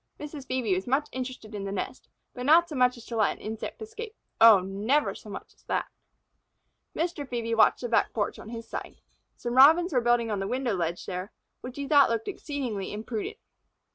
[0.19, 0.47] Mrs.
[0.47, 3.37] Phœbe was much interested in the nest, but not so much as to let an
[3.43, 4.15] insect escape.
[4.41, 5.89] Oh, never so much as that!
[6.95, 7.23] Mr.
[7.23, 8.95] Phœbe watched the back porch on his side.
[9.35, 13.37] Some Robins were building on a window ledge there, which he thought exceeding imprudent.